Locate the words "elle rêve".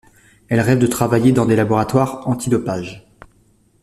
0.49-0.79